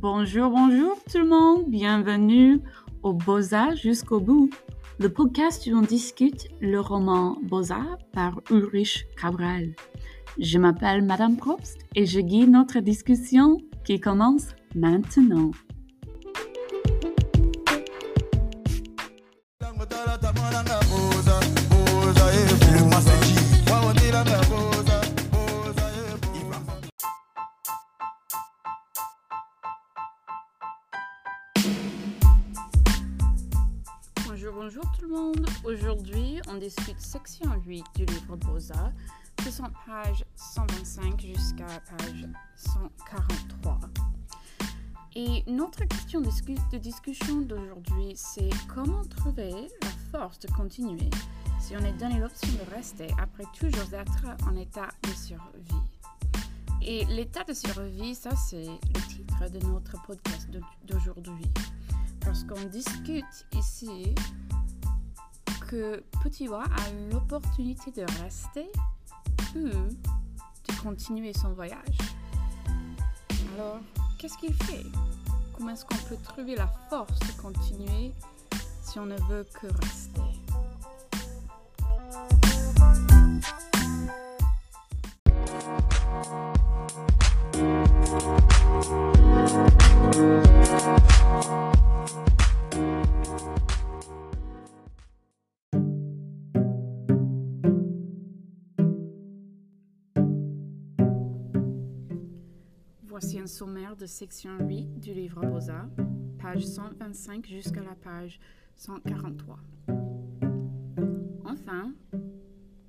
Bonjour, 0.00 0.48
bonjour 0.48 0.96
tout 1.12 1.18
le 1.18 1.26
monde, 1.26 1.68
bienvenue 1.68 2.62
au 3.02 3.12
Beaux-Arts 3.12 3.76
jusqu'au 3.76 4.18
bout, 4.18 4.48
le 4.98 5.10
podcast 5.10 5.66
où 5.66 5.76
on 5.76 5.82
discute 5.82 6.48
le 6.62 6.80
roman 6.80 7.36
Beaux-Arts 7.42 7.98
par 8.10 8.40
Ulrich 8.50 9.04
Cabral. 9.20 9.74
Je 10.38 10.56
m'appelle 10.56 11.04
Madame 11.04 11.36
Probst 11.36 11.80
et 11.94 12.06
je 12.06 12.20
guide 12.20 12.48
notre 12.48 12.80
discussion 12.80 13.58
qui 13.84 14.00
commence 14.00 14.54
maintenant. 14.74 15.50
Discute 36.60 37.00
section 37.00 37.50
8 37.66 37.84
du 37.96 38.04
livre 38.04 38.36
Beaux-Arts, 38.36 38.92
sont 39.50 39.64
pages 39.86 40.22
125 40.36 41.18
jusqu'à 41.22 41.64
page 41.96 42.28
143. 42.54 43.80
Et 45.16 45.42
notre 45.46 45.86
question 45.86 46.20
de 46.20 46.76
discussion 46.76 47.40
d'aujourd'hui, 47.40 48.12
c'est 48.14 48.50
comment 48.72 49.02
trouver 49.06 49.50
la 49.82 49.88
force 50.12 50.38
de 50.40 50.48
continuer 50.48 51.08
si 51.58 51.74
on 51.76 51.84
est 51.84 51.94
donné 51.94 52.18
l'option 52.20 52.52
de 52.52 52.74
rester 52.74 53.08
après 53.18 53.44
toujours 53.58 53.92
être 53.94 54.26
en 54.46 54.54
état 54.56 54.90
de 55.02 55.14
survie? 55.14 55.88
Et 56.82 57.06
l'état 57.06 57.44
de 57.44 57.54
survie, 57.54 58.14
ça 58.14 58.36
c'est 58.36 58.66
le 58.66 59.08
titre 59.08 59.48
de 59.48 59.66
notre 59.66 60.00
podcast 60.02 60.46
d'aujourd'hui. 60.84 61.50
Parce 62.20 62.44
qu'on 62.44 62.66
discute 62.66 63.46
ici 63.54 64.14
que 65.70 66.02
Petit 66.24 66.48
Wa 66.48 66.64
a 66.64 67.12
l'opportunité 67.12 67.92
de 67.92 68.04
rester. 68.22 68.66
Ou 69.54 69.68
de 69.68 70.82
continuer 70.82 71.32
son 71.32 71.52
voyage. 71.52 71.98
Alors, 73.54 73.78
qu'est-ce 74.18 74.36
qu'il 74.36 74.52
fait? 74.52 74.84
Comment 75.56 75.70
est-ce 75.70 75.84
qu'on 75.84 75.96
peut 76.08 76.18
trouver 76.24 76.56
la 76.56 76.66
force 76.88 77.18
de 77.20 77.40
continuer 77.40 78.12
si 78.82 78.98
on 78.98 79.06
ne 79.06 79.16
veut 79.28 79.46
que 79.60 79.68
rester? 79.68 80.20
De 104.00 104.06
section 104.06 104.52
8 104.60 104.98
du 104.98 105.12
livre 105.12 105.44
Beaux-Arts, 105.44 105.90
page 106.38 106.64
125 106.64 107.46
jusqu'à 107.46 107.82
la 107.82 107.94
page 107.94 108.40
143. 108.76 109.58
Enfin, 111.44 111.92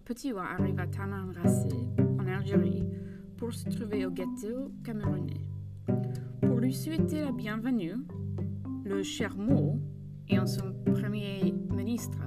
Petit 0.05 0.31
Wa 0.31 0.43
arrive 0.43 0.79
à 0.79 0.87
Tamanrasset, 0.87 1.75
en 2.17 2.25
Algérie, 2.27 2.85
pour 3.35 3.53
se 3.53 3.69
trouver 3.69 4.05
au 4.05 4.11
ghetto 4.11 4.71
camerounais. 4.85 5.45
Pour 6.43 6.59
lui 6.59 6.73
souhaiter 6.73 7.25
la 7.25 7.33
bienvenue, 7.33 7.97
le 8.85 9.03
cher 9.03 9.35
Mo, 9.35 9.81
en 10.31 10.45
son 10.45 10.73
premier 10.85 11.53
ministre, 11.75 12.21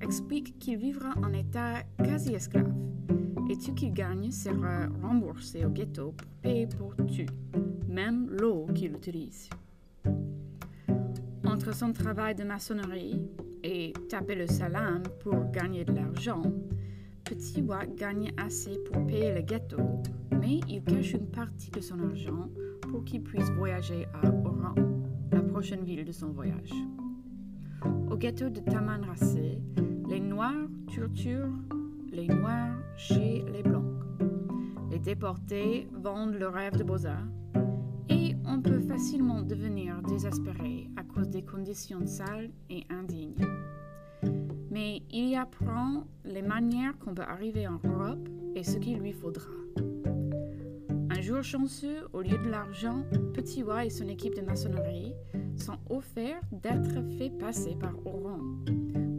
explique 0.00 0.58
qu'il 0.58 0.78
vivra 0.78 1.14
en 1.22 1.32
état 1.32 1.84
quasi 2.02 2.34
esclave 2.34 2.74
et 3.48 3.56
tout 3.56 3.74
qu'il 3.74 3.92
gagne 3.92 4.32
sera 4.32 4.86
remboursé 5.02 5.64
au 5.64 5.70
ghetto 5.70 6.12
pour 6.12 6.28
payer 6.42 6.66
pour 6.66 6.96
tout, 6.96 7.26
même 7.94 8.28
l'eau 8.28 8.66
qu'il 8.74 8.92
utilise. 8.92 9.48
Entre 11.44 11.74
son 11.74 11.92
travail 11.92 12.34
de 12.34 12.42
maçonnerie 12.42 13.22
et 13.62 13.92
taper 14.08 14.34
le 14.34 14.48
salam 14.48 15.02
pour 15.20 15.50
gagner 15.52 15.84
de 15.84 15.92
l'argent, 15.92 16.42
Petit 17.24 17.62
Wa 17.62 17.86
gagne 17.86 18.32
assez 18.36 18.78
pour 18.84 19.06
payer 19.06 19.32
le 19.32 19.42
ghetto, 19.42 19.78
mais 20.32 20.60
il 20.68 20.82
cache 20.82 21.12
une 21.12 21.30
partie 21.30 21.70
de 21.70 21.80
son 21.80 22.00
argent 22.00 22.50
pour 22.90 23.04
qu'il 23.04 23.22
puisse 23.22 23.48
voyager 23.52 24.06
à 24.12 24.28
Oran, 24.28 24.74
la 25.32 25.40
prochaine 25.40 25.84
ville 25.84 26.04
de 26.04 26.12
son 26.12 26.32
voyage. 26.32 26.72
Au 28.10 28.16
ghetto 28.16 28.50
de 28.50 28.60
Tamanrasset, 28.60 29.58
les 30.08 30.20
Noirs 30.20 30.68
torturent 30.94 31.48
les 32.12 32.26
Noirs 32.26 32.76
chez 32.96 33.44
les 33.52 33.62
Blancs. 33.62 33.84
Les 34.90 34.98
déportés 34.98 35.88
vendent 35.92 36.34
le 36.34 36.48
rêve 36.48 36.76
de 36.76 36.84
Beaux-Arts 36.84 37.43
et 38.08 38.34
on 38.46 38.60
peut 38.60 38.80
facilement 38.80 39.42
devenir 39.42 40.02
désespéré 40.02 40.88
à 40.96 41.02
cause 41.02 41.28
des 41.28 41.42
conditions 41.42 42.06
sales 42.06 42.50
et 42.70 42.84
indignes. 42.90 43.46
Mais 44.70 45.02
il 45.10 45.28
y 45.28 45.36
apprend 45.36 46.04
les 46.24 46.42
manières 46.42 46.98
qu'on 46.98 47.14
peut 47.14 47.22
arriver 47.22 47.66
en 47.66 47.80
Europe 47.84 48.28
et 48.54 48.64
ce 48.64 48.78
qu'il 48.78 48.98
lui 48.98 49.12
faudra. 49.12 49.50
Un 51.10 51.20
jour 51.20 51.42
chanceux, 51.42 52.08
au 52.12 52.22
lieu 52.22 52.38
de 52.38 52.50
l'argent, 52.50 53.04
Petit 53.32 53.62
Wa 53.62 53.84
et 53.84 53.90
son 53.90 54.08
équipe 54.08 54.34
de 54.34 54.42
maçonnerie 54.42 55.14
sont 55.56 55.78
offerts 55.88 56.42
d'être 56.50 57.02
fait 57.16 57.30
passer 57.30 57.76
par 57.76 57.94
Oran, 58.04 58.40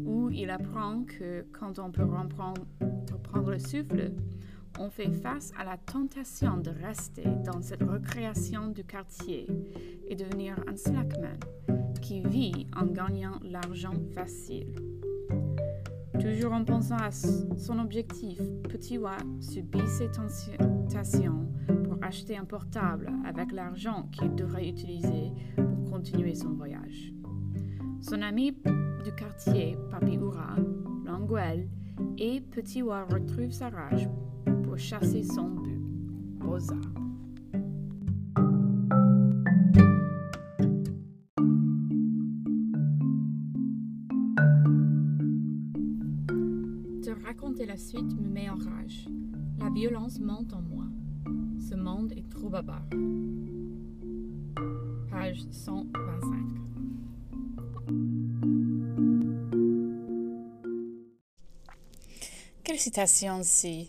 où 0.05 0.29
il 0.29 0.49
apprend 0.49 1.03
que 1.05 1.45
quand 1.51 1.79
on 1.79 1.91
peut 1.91 2.03
reprendre 2.03 2.65
le 3.49 3.59
souffle, 3.59 4.11
on 4.79 4.89
fait 4.89 5.11
face 5.11 5.51
à 5.57 5.63
la 5.63 5.77
tentation 5.77 6.57
de 6.57 6.69
rester 6.69 7.25
dans 7.45 7.61
cette 7.61 7.83
recréation 7.83 8.67
du 8.67 8.83
quartier 8.83 9.47
et 10.07 10.15
devenir 10.15 10.55
un 10.67 10.75
slackman 10.75 11.39
qui 12.01 12.21
vit 12.21 12.67
en 12.75 12.85
gagnant 12.85 13.39
l'argent 13.43 13.93
facile. 14.13 14.75
Toujours 16.19 16.53
en 16.53 16.63
pensant 16.63 16.97
à 16.97 17.11
son 17.11 17.79
objectif, 17.79 18.39
Petit 18.63 18.97
Wa 18.97 19.17
subit 19.39 19.87
ces 19.87 20.09
tentations 20.11 21.47
pour 21.83 21.97
acheter 22.01 22.37
un 22.37 22.45
portable 22.45 23.11
avec 23.25 23.51
l'argent 23.51 24.09
qu'il 24.11 24.33
devrait 24.35 24.67
utiliser 24.67 25.31
pour 25.55 25.91
continuer 25.91 26.35
son 26.35 26.49
voyage. 26.49 27.11
Son 28.01 28.21
ami 28.21 28.51
du 29.03 29.11
quartier, 29.15 29.77
Papi 29.89 30.17
l'Anguel, 31.05 31.67
et 32.17 32.41
Petit 32.41 32.81
Wa 32.81 33.05
retrouve 33.05 33.51
sa 33.51 33.69
rage 33.69 34.07
pour 34.75 34.83
chasser 34.83 35.23
son 35.23 35.51
but, 35.51 35.79
Rosa. 36.45 36.75
De 47.03 47.23
raconter 47.23 47.65
la 47.65 47.77
suite 47.77 48.13
me 48.19 48.27
met 48.27 48.49
en 48.49 48.55
rage. 48.55 49.07
La 49.59 49.69
violence 49.69 50.19
monte 50.19 50.51
en 50.53 50.61
moi. 50.61 50.83
Ce 51.69 51.75
monde 51.75 52.11
est 52.11 52.29
trop 52.29 52.49
bavard. 52.49 52.83
Page 55.09 55.45
125. 55.51 56.55
Quelle 62.65 62.79
citation 62.79 63.39
c'est 63.41 63.87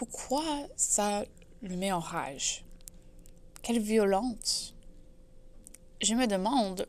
Pourquoi 0.00 0.66
ça 0.76 1.26
le 1.60 1.76
met 1.76 1.92
en 1.92 2.00
rage? 2.00 2.64
Quelle 3.60 3.80
violence? 3.80 4.74
Je 6.00 6.14
me 6.14 6.26
demande 6.26 6.88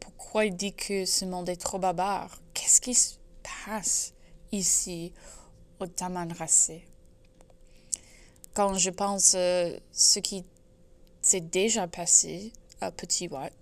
pourquoi 0.00 0.46
il 0.46 0.56
dit 0.56 0.72
que 0.72 1.04
ce 1.04 1.26
monde 1.26 1.50
est 1.50 1.60
trop 1.60 1.78
barbare. 1.78 2.40
Qu'est-ce 2.54 2.80
qui 2.80 2.94
se 2.94 3.16
passe 3.66 4.14
ici 4.52 5.12
au 5.80 5.86
Tamanrasset 5.86 6.86
Quand 8.54 8.72
je 8.72 8.88
pense 8.88 9.34
euh, 9.34 9.78
ce 9.92 10.18
qui 10.18 10.42
s'est 11.20 11.42
déjà 11.42 11.88
passé 11.88 12.54
à 12.80 12.90
Petit 12.90 13.28
Watt, 13.28 13.52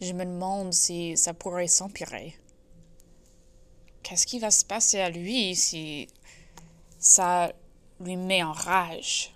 je 0.00 0.12
me 0.12 0.24
demande 0.24 0.72
si 0.72 1.16
ça 1.16 1.34
pourrait 1.34 1.66
s'empirer. 1.66 2.38
Qu'est-ce 4.04 4.28
qui 4.28 4.38
va 4.38 4.52
se 4.52 4.64
passer 4.64 5.00
à 5.00 5.10
lui 5.10 5.56
si 5.56 6.06
ça 7.00 7.52
lui 8.00 8.16
met 8.16 8.42
en 8.42 8.52
rage? 8.52 9.34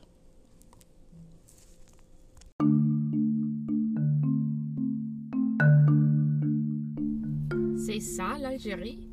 C'est 7.76 8.00
ça 8.00 8.38
l'Algérie? 8.38 9.08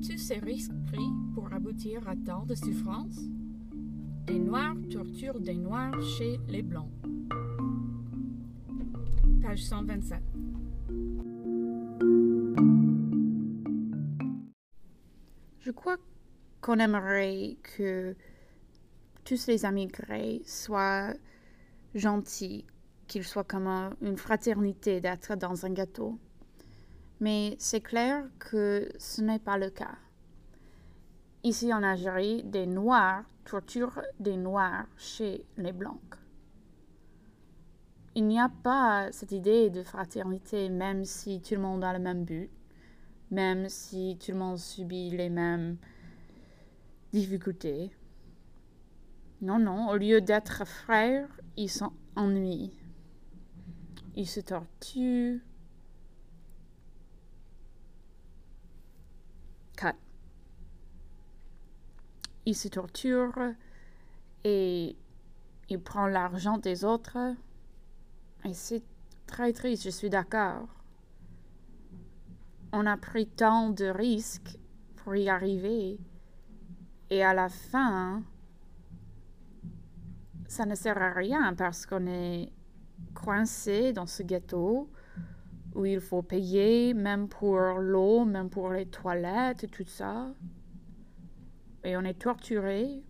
Tous 0.00 0.16
ces 0.16 0.38
risques 0.38 0.72
pris 0.86 1.08
pour 1.34 1.52
aboutir 1.52 2.08
à 2.08 2.14
tant 2.14 2.46
de 2.46 2.54
souffrances? 2.54 3.18
Des 4.26 4.38
Noirs 4.38 4.76
torturent 4.90 5.40
des 5.40 5.56
Noirs 5.56 6.00
chez 6.16 6.38
les 6.48 6.62
Blancs. 6.62 6.90
page 9.42 9.64
127. 9.64 10.22
Je 15.60 15.70
crois 15.72 15.96
qu'on 16.60 16.78
aimerait 16.78 17.56
que 17.62 18.14
tous 19.28 19.46
les 19.46 19.64
immigrés 19.64 20.40
soient 20.46 21.12
gentils, 21.94 22.64
qu'ils 23.06 23.24
soient 23.24 23.44
comme 23.44 23.94
une 24.00 24.16
fraternité 24.16 25.02
d'être 25.02 25.36
dans 25.36 25.66
un 25.66 25.70
gâteau. 25.70 26.18
Mais 27.20 27.54
c'est 27.58 27.82
clair 27.82 28.24
que 28.38 28.88
ce 28.98 29.20
n'est 29.20 29.38
pas 29.38 29.58
le 29.58 29.68
cas. 29.68 29.98
Ici 31.44 31.74
en 31.74 31.82
Algérie, 31.82 32.42
des 32.42 32.66
Noirs 32.66 33.24
torturent 33.44 34.00
des 34.18 34.38
Noirs 34.38 34.86
chez 34.96 35.44
les 35.58 35.72
Blancs. 35.72 36.00
Il 38.14 38.26
n'y 38.26 38.40
a 38.40 38.48
pas 38.48 39.12
cette 39.12 39.32
idée 39.32 39.68
de 39.68 39.82
fraternité, 39.82 40.70
même 40.70 41.04
si 41.04 41.42
tout 41.42 41.54
le 41.54 41.60
monde 41.60 41.84
a 41.84 41.92
le 41.92 41.98
même 41.98 42.24
but, 42.24 42.50
même 43.30 43.68
si 43.68 44.16
tout 44.24 44.32
le 44.32 44.38
monde 44.38 44.58
subit 44.58 45.10
les 45.10 45.28
mêmes 45.28 45.76
difficultés. 47.12 47.90
Non, 49.40 49.58
non, 49.58 49.88
au 49.88 49.96
lieu 49.96 50.20
d'être 50.20 50.66
frères, 50.66 51.28
ils 51.56 51.70
s'ennuient. 51.70 52.72
Ils 54.16 54.26
se 54.26 54.40
torturent. 54.40 55.40
Cut. 59.76 59.94
Ils 62.46 62.56
se 62.56 62.66
torturent 62.66 63.54
et 64.42 64.96
ils 65.68 65.80
prennent 65.80 66.12
l'argent 66.12 66.58
des 66.58 66.84
autres. 66.84 67.36
Et 68.44 68.54
c'est 68.54 68.82
très 69.26 69.52
triste, 69.52 69.84
je 69.84 69.90
suis 69.90 70.10
d'accord. 70.10 70.66
On 72.72 72.86
a 72.86 72.96
pris 72.96 73.28
tant 73.28 73.70
de 73.70 73.84
risques 73.84 74.58
pour 74.96 75.14
y 75.14 75.28
arriver. 75.28 76.00
Et 77.10 77.22
à 77.22 77.34
la 77.34 77.48
fin, 77.48 78.22
ça 80.48 80.64
ne 80.64 80.74
sert 80.74 81.00
à 81.00 81.12
rien 81.12 81.54
parce 81.54 81.86
qu'on 81.86 82.06
est 82.06 82.50
coincé 83.14 83.92
dans 83.92 84.06
ce 84.06 84.22
ghetto 84.22 84.90
où 85.74 85.84
il 85.84 86.00
faut 86.00 86.22
payer 86.22 86.94
même 86.94 87.28
pour 87.28 87.58
l'eau, 87.78 88.24
même 88.24 88.48
pour 88.48 88.70
les 88.70 88.86
toilettes 88.86 89.64
et 89.64 89.68
tout 89.68 89.84
ça. 89.86 90.34
Et 91.84 91.96
on 91.96 92.00
est 92.00 92.18
torturé 92.18 93.02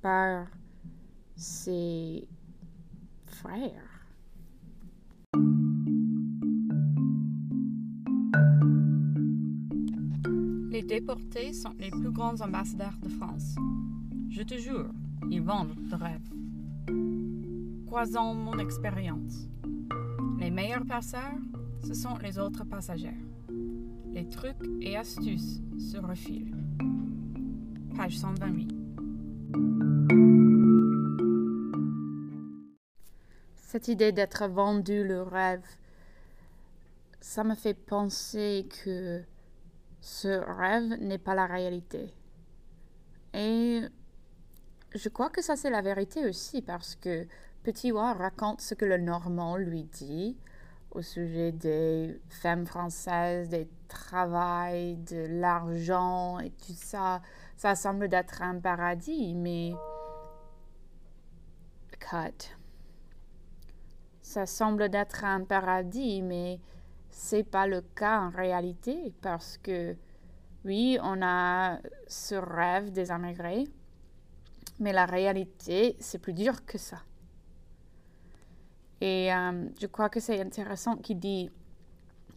par 0.00 0.46
ses 1.36 2.26
frères. 3.26 4.06
Les 10.70 10.82
déportés 10.82 11.52
sont 11.52 11.74
les 11.78 11.90
plus 11.90 12.10
grands 12.10 12.40
ambassadeurs 12.40 12.96
de 13.02 13.08
France. 13.10 13.54
Je 14.30 14.42
te 14.42 14.54
jure, 14.54 14.90
ils 15.30 15.42
vendent 15.42 15.76
de 15.76 15.94
rêves. 15.94 16.30
Croisons 17.90 18.34
mon 18.34 18.56
expérience. 18.60 19.48
Les 20.38 20.52
meilleurs 20.52 20.86
passeurs, 20.86 21.34
ce 21.84 21.92
sont 21.92 22.16
les 22.18 22.38
autres 22.38 22.62
passagers. 22.62 23.18
Les 24.12 24.28
trucs 24.28 24.62
et 24.80 24.96
astuces 24.96 25.60
se 25.76 25.96
refilent. 25.96 26.54
Page 27.96 28.16
128. 28.16 28.70
Cette 33.56 33.88
idée 33.88 34.12
d'être 34.12 34.46
vendu 34.46 35.02
le 35.02 35.22
rêve, 35.22 35.66
ça 37.20 37.42
me 37.42 37.56
fait 37.56 37.74
penser 37.74 38.68
que 38.84 39.20
ce 40.00 40.28
rêve 40.28 40.96
n'est 41.00 41.18
pas 41.18 41.34
la 41.34 41.46
réalité. 41.46 42.14
Et 43.34 43.80
je 44.94 45.08
crois 45.08 45.28
que 45.28 45.42
ça 45.42 45.56
c'est 45.56 45.70
la 45.70 45.82
vérité 45.82 46.24
aussi 46.24 46.62
parce 46.62 46.94
que 46.94 47.26
Petit 47.62 47.92
Wa 47.92 48.14
raconte 48.14 48.62
ce 48.62 48.74
que 48.74 48.86
le 48.86 48.96
Normand 48.96 49.56
lui 49.58 49.84
dit 49.84 50.38
au 50.92 51.02
sujet 51.02 51.52
des 51.52 52.18
femmes 52.30 52.64
françaises, 52.64 53.50
des 53.50 53.68
travails, 53.86 54.96
de 54.96 55.26
l'argent 55.28 56.38
et 56.38 56.50
tout 56.52 56.72
ça. 56.72 57.20
Ça 57.58 57.74
semble 57.74 58.08
d'être 58.08 58.40
un 58.40 58.58
paradis, 58.58 59.34
mais... 59.34 59.74
Cut. 61.98 62.56
Ça 64.22 64.46
semble 64.46 64.88
d'être 64.88 65.24
un 65.24 65.44
paradis, 65.44 66.22
mais 66.22 66.60
c'est 67.10 67.44
pas 67.44 67.66
le 67.66 67.82
cas 67.82 68.20
en 68.20 68.30
réalité 68.30 69.12
parce 69.20 69.58
que 69.58 69.94
oui, 70.64 70.98
on 71.02 71.20
a 71.22 71.78
ce 72.06 72.36
rêve 72.36 72.90
des 72.90 73.10
immigrés, 73.10 73.68
mais 74.78 74.94
la 74.94 75.04
réalité, 75.04 75.96
c'est 76.00 76.18
plus 76.18 76.32
dur 76.32 76.64
que 76.64 76.78
ça. 76.78 77.02
Et 79.00 79.32
euh, 79.32 79.68
je 79.80 79.86
crois 79.86 80.08
que 80.08 80.20
c'est 80.20 80.40
intéressant 80.40 80.96
qu'il 80.96 81.18
dit 81.18 81.50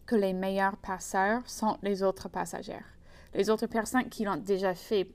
que 0.06 0.16
les 0.16 0.32
meilleurs 0.32 0.76
passeurs 0.76 1.48
sont 1.48 1.76
les 1.82 2.02
autres 2.02 2.28
passagers. 2.28 2.84
Les 3.34 3.50
autres 3.50 3.66
personnes 3.66 4.08
qui 4.08 4.24
l'ont 4.24 4.36
déjà 4.36 4.74
fait. 4.74 5.10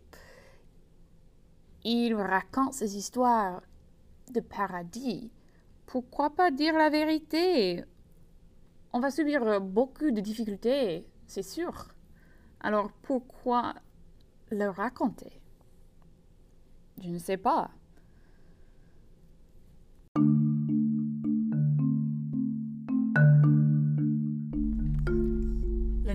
Ils 1.83 2.13
racontent 2.13 2.71
ces 2.71 2.97
histoires 2.97 3.61
de 4.31 4.41
paradis. 4.41 5.31
Pourquoi 5.85 6.29
pas 6.29 6.51
dire 6.51 6.73
la 6.75 6.89
vérité? 6.89 7.83
On 8.91 8.99
va 8.99 9.11
subir 9.11 9.61
beaucoup 9.61 10.11
de 10.11 10.19
difficultés, 10.19 11.07
c'est 11.25 11.43
sûr. 11.43 11.87
Alors 12.59 12.91
pourquoi 13.01 13.73
le 14.51 14.67
raconter? 14.69 15.39
Je 17.01 17.09
ne 17.09 17.17
sais 17.17 17.37
pas. 17.37 17.71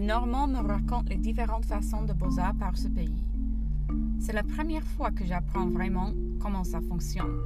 Normand 0.04 0.48
me 0.48 0.58
raconte 0.58 1.08
les 1.08 1.16
différentes 1.16 1.64
façons 1.64 2.02
de 2.02 2.12
beaux-arts 2.12 2.56
par 2.56 2.76
ce 2.76 2.88
pays. 2.88 3.24
C'est 4.18 4.34
la 4.34 4.42
première 4.42 4.84
fois 4.84 5.10
que 5.10 5.24
j'apprends 5.24 5.66
vraiment 5.66 6.12
comment 6.40 6.62
ça 6.62 6.82
fonctionne. 6.82 7.40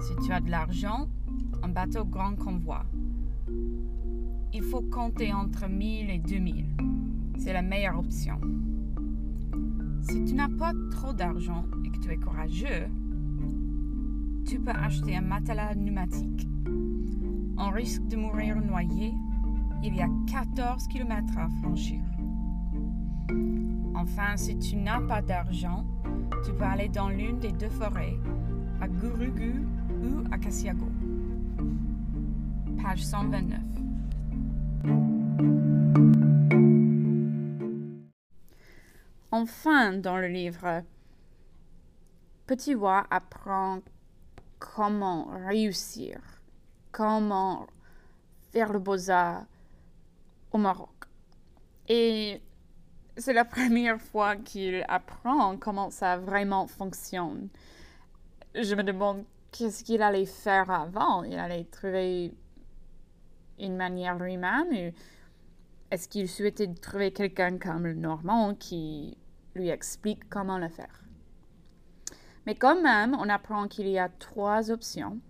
Si 0.00 0.16
tu 0.24 0.32
as 0.32 0.40
de 0.40 0.50
l'argent, 0.50 1.08
un 1.62 1.68
bateau 1.68 2.06
grand 2.06 2.36
convoi. 2.36 2.86
Il 4.54 4.62
faut 4.62 4.80
compter 4.80 5.34
entre 5.34 5.68
1000 5.68 6.08
et 6.08 6.18
2000. 6.18 6.64
C'est 7.36 7.52
la 7.52 7.60
meilleure 7.60 7.98
option. 7.98 8.40
Si 10.08 10.24
tu 10.24 10.32
n'as 10.32 10.48
pas 10.48 10.72
trop 10.90 11.12
d'argent 11.12 11.66
et 11.84 11.90
que 11.90 11.98
tu 11.98 12.10
es 12.12 12.16
courageux, 12.16 12.88
tu 14.46 14.58
peux 14.58 14.70
acheter 14.70 15.14
un 15.16 15.20
matelas 15.20 15.74
pneumatique. 15.74 16.48
On 17.58 17.68
risque 17.68 18.06
de 18.06 18.16
mourir 18.16 18.56
noyé. 18.56 19.12
Il 19.82 19.94
y 19.94 20.02
a 20.02 20.08
14 20.30 20.88
km 20.88 21.38
à 21.38 21.48
franchir. 21.60 22.02
Enfin, 23.94 24.36
si 24.36 24.58
tu 24.58 24.76
n'as 24.76 25.00
pas 25.00 25.22
d'argent, 25.22 25.84
tu 26.44 26.52
peux 26.52 26.64
aller 26.64 26.88
dans 26.88 27.08
l'une 27.08 27.38
des 27.38 27.52
deux 27.52 27.70
forêts, 27.70 28.16
à 28.80 28.88
Gurugu 28.88 29.66
ou 30.02 30.24
à 30.32 30.38
Kasiago. 30.38 30.86
Page 32.82 33.04
129. 33.04 33.60
Enfin, 39.32 39.92
dans 39.94 40.16
le 40.16 40.28
livre, 40.28 40.82
Petit 42.46 42.74
Wa 42.74 43.06
apprend 43.10 43.80
comment 44.58 45.26
réussir, 45.46 46.20
comment 46.92 47.66
faire 48.52 48.72
le 48.72 48.78
beaux-arts 48.78 49.44
au 50.56 50.58
Maroc. 50.58 50.90
Et 51.88 52.42
c'est 53.16 53.32
la 53.32 53.44
première 53.56 54.00
fois 54.00 54.36
qu'il 54.36 54.84
apprend 54.88 55.56
comment 55.56 55.90
ça 55.90 56.16
vraiment 56.16 56.66
fonctionne. 56.66 57.48
Je 58.54 58.74
me 58.74 58.82
demande 58.82 59.24
qu'est-ce 59.52 59.84
qu'il 59.84 60.02
allait 60.02 60.26
faire 60.26 60.70
avant. 60.70 61.22
Il 61.22 61.38
allait 61.38 61.64
trouver 61.64 62.34
une 63.58 63.76
manière 63.76 64.18
lui-même 64.18 64.92
est-ce 65.90 66.08
qu'il 66.08 66.28
souhaitait 66.28 66.72
trouver 66.74 67.12
quelqu'un 67.12 67.58
comme 67.58 67.84
le 67.84 67.94
Normand 67.94 68.54
qui 68.54 69.16
lui 69.54 69.68
explique 69.68 70.28
comment 70.28 70.58
le 70.58 70.68
faire 70.68 71.04
Mais 72.44 72.54
quand 72.54 72.80
même, 72.80 73.16
on 73.18 73.28
apprend 73.28 73.68
qu'il 73.68 73.88
y 73.88 73.98
a 73.98 74.08
trois 74.08 74.70
options. 74.70 75.20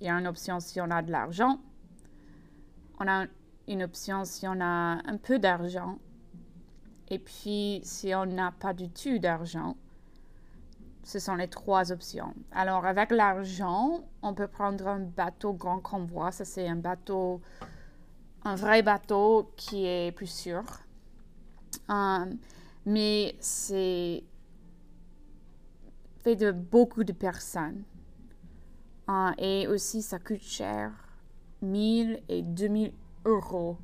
Il 0.00 0.06
y 0.06 0.10
a 0.10 0.14
une 0.14 0.26
option 0.26 0.60
si 0.60 0.80
on 0.80 0.90
a 0.90 1.02
de 1.02 1.10
l'argent. 1.10 1.60
On 2.98 3.08
a 3.08 3.26
une 3.68 3.82
option 3.82 4.24
si 4.24 4.46
on 4.46 4.60
a 4.60 4.98
un 5.04 5.16
peu 5.16 5.38
d'argent. 5.38 5.98
Et 7.08 7.18
puis, 7.18 7.80
si 7.82 8.14
on 8.14 8.26
n'a 8.26 8.52
pas 8.52 8.72
du 8.72 8.88
tout 8.88 9.18
d'argent. 9.18 9.76
Ce 11.02 11.18
sont 11.18 11.34
les 11.34 11.48
trois 11.48 11.90
options. 11.92 12.34
Alors, 12.52 12.84
avec 12.84 13.10
l'argent, 13.10 14.04
on 14.22 14.34
peut 14.34 14.46
prendre 14.46 14.86
un 14.86 15.00
bateau 15.00 15.52
grand 15.52 15.80
convoi. 15.80 16.30
Ça, 16.30 16.44
c'est 16.44 16.68
un 16.68 16.76
bateau, 16.76 17.40
un 18.44 18.54
vrai 18.54 18.82
bateau 18.82 19.50
qui 19.56 19.86
est 19.86 20.12
plus 20.12 20.30
sûr. 20.30 20.62
Euh, 21.90 22.26
mais 22.86 23.34
c'est 23.40 24.22
fait 26.22 26.36
de 26.36 26.52
beaucoup 26.52 27.02
de 27.02 27.12
personnes. 27.12 27.82
Euh, 29.08 29.30
et 29.38 29.66
aussi, 29.66 30.02
ça 30.02 30.18
coûte 30.18 30.42
cher, 30.42 30.92
1000 31.62 32.22
et 32.28 32.42
2000 32.42 32.92
euros. 33.24 33.78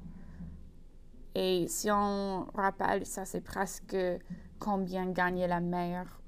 Et 1.35 1.67
si 1.69 1.91
on 1.91 2.47
rappelle, 2.55 3.05
ça 3.07 3.25
c'est 3.25 3.41
presque 3.41 3.97
combien 4.59 5.11
gagnait 5.11 5.49
la 5.49 5.61
mère 5.61 6.21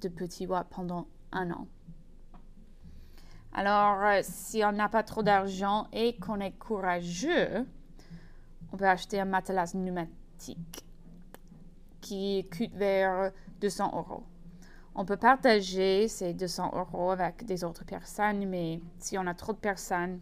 de 0.00 0.08
Petit 0.08 0.46
Bois 0.46 0.64
pendant 0.64 1.06
un 1.32 1.50
an. 1.50 1.66
Alors, 3.54 4.02
euh, 4.02 4.20
si 4.22 4.62
on 4.64 4.72
n'a 4.72 4.88
pas 4.88 5.02
trop 5.02 5.22
d'argent 5.22 5.86
et 5.92 6.16
qu'on 6.16 6.40
est 6.40 6.52
courageux, 6.58 7.66
on 8.72 8.76
peut 8.76 8.88
acheter 8.88 9.20
un 9.20 9.26
matelas 9.26 9.72
pneumatique 9.72 10.84
qui 12.00 12.48
coûte 12.50 12.74
vers 12.74 13.30
200 13.60 13.92
euros. 13.94 14.24
On 14.94 15.04
peut 15.04 15.16
partager 15.16 16.08
ces 16.08 16.34
200 16.34 16.72
euros 16.74 17.10
avec 17.10 17.44
des 17.44 17.64
autres 17.64 17.84
personnes, 17.84 18.46
mais 18.46 18.80
si 18.98 19.16
on 19.18 19.26
a 19.26 19.34
trop 19.34 19.52
de 19.52 19.58
personnes, 19.58 20.20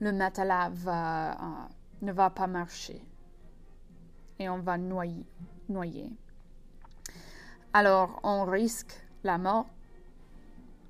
le 0.00 0.12
matelas 0.12 0.70
va, 0.70 1.32
euh, 1.32 1.68
ne 2.02 2.12
va 2.12 2.30
pas 2.30 2.46
marcher 2.46 3.02
et 4.38 4.48
on 4.48 4.58
va 4.58 4.78
noyer. 4.78 5.26
noyer. 5.68 6.10
Alors, 7.72 8.20
on 8.22 8.44
risque 8.44 8.92
la 9.22 9.38
mort 9.38 9.66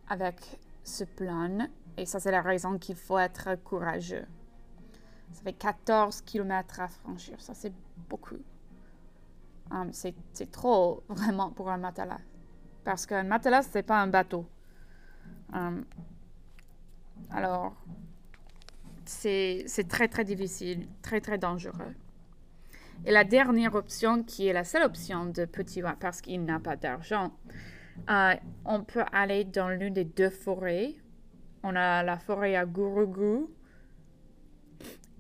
avec 0.09 0.59
ce 0.83 1.05
plan 1.05 1.69
et 1.97 2.07
ça, 2.07 2.21
c'est 2.21 2.31
la 2.31 2.43
raison 2.43 2.79
qu'il 2.79 2.97
faut 2.97 3.19
être 3.19 3.55
courageux. 3.63 4.27
Ça 5.33 5.43
fait 5.43 5.53
14 5.53 6.23
km 6.23 6.81
à 6.81 6.89
franchir, 6.89 7.41
ça 7.41 7.55
c'est 7.55 7.73
beaucoup. 8.09 8.39
Um, 9.71 9.91
c'est 9.93 10.51
trop 10.51 11.03
vraiment 11.09 11.51
pour 11.51 11.71
un 11.71 11.79
matelas. 11.79 12.21
Parce 12.85 13.07
qu'un 13.07 13.25
matelas, 13.25 13.63
c'est 13.63 13.83
pas 13.83 14.01
un 14.01 14.07
bateau. 14.07 14.47
Um, 15.53 15.85
alors, 17.31 17.75
c'est 19.09 19.89
très 19.89 20.09
très 20.09 20.25
difficile, 20.25 20.87
très 21.03 21.21
très 21.21 21.39
dangereux. 21.39 21.95
Et 23.05 23.11
la 23.11 23.25
dernière 23.25 23.75
option, 23.75 24.23
qui 24.23 24.47
est 24.47 24.53
la 24.53 24.65
seule 24.65 24.85
option 24.85 25.27
de 25.27 25.45
Petit 25.45 25.83
parce 26.01 26.21
qu'il 26.21 26.45
n'a 26.45 26.61
pas 26.61 26.77
d'argent, 26.77 27.33
euh, 28.11 28.35
on 28.65 28.83
peut 28.83 29.05
aller 29.13 29.45
dans 29.45 29.69
l'une 29.69 29.95
des 29.95 30.05
deux 30.05 30.31
forêts. 30.31 30.95
On 31.63 31.75
a 31.77 32.03
la 32.03 32.19
forêt 32.19 32.57
à 32.57 32.65
Gurugu 32.65 33.47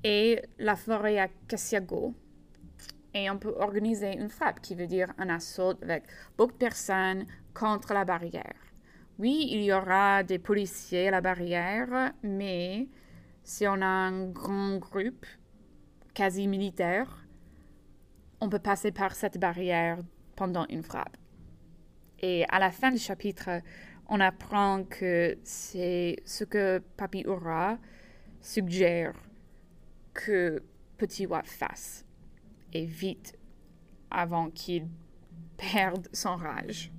et 0.03 0.43
la 0.59 0.77
forêt 0.77 1.19
à 1.19 1.29
Kassiago. 1.49 2.15
Et 3.15 3.31
on 3.31 3.39
peut 3.39 3.55
organiser 3.59 4.13
une 4.17 4.29
frappe, 4.29 4.61
qui 4.61 4.75
veut 4.75 4.89
dire 4.89 5.13
un 5.19 5.29
assaut 5.29 5.75
avec 5.83 6.05
beaucoup 6.37 6.53
de 6.53 6.59
personnes 6.59 7.27
contre 7.55 7.95
la 7.95 8.05
barrière. 8.05 8.57
Oui, 9.19 9.49
il 9.53 9.63
y 9.63 9.73
aura 9.73 10.25
des 10.25 10.41
policiers 10.41 11.09
à 11.09 11.13
la 11.13 11.21
barrière, 11.21 12.13
mais 12.25 12.89
si 13.45 13.69
on 13.69 13.83
a 13.83 13.87
un 13.87 14.27
grand 14.29 14.79
groupe 14.79 15.27
quasi 16.15 16.49
militaire, 16.49 17.27
on 18.41 18.49
peut 18.49 18.59
passer 18.59 18.91
par 18.91 19.15
cette 19.15 19.39
barrière 19.39 19.99
pendant 20.35 20.67
une 20.69 20.83
frappe. 20.83 21.17
Et 22.21 22.45
à 22.49 22.59
la 22.59 22.71
fin 22.71 22.91
du 22.91 22.99
chapitre, 22.99 23.61
on 24.09 24.19
apprend 24.21 24.85
que 24.85 25.37
c'est 25.45 26.17
ce 26.25 26.45
que 26.45 26.83
Papi 26.97 27.23
Ura 27.27 27.79
suggère 28.41 29.15
que 30.15 30.63
Petit 30.97 31.27
Watt 31.27 31.47
fasse, 31.47 32.07
et 32.73 32.87
vite 32.87 33.37
avant 34.11 34.51
qu'il 34.51 34.89
perde 35.57 36.09
son 36.13 36.37
rage. 36.37 36.93